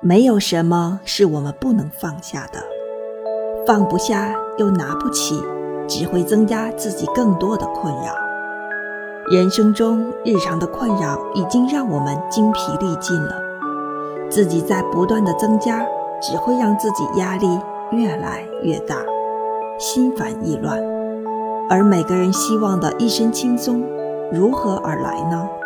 [0.00, 2.62] 没有什么是我们不能放下的。
[3.66, 5.42] 放不下又拿不起
[5.88, 8.14] 只会增加自己更多的困扰。
[9.30, 13.42] 人生中日常的困扰已经让我们精疲力尽了。
[14.30, 15.84] 自己在不断的增加
[16.22, 17.48] 只会让自己压力
[17.90, 18.96] 越来越大。
[19.78, 20.78] 心烦意乱。
[21.68, 23.84] 而每个人希望的一身轻松
[24.32, 25.57] 如何而来呢？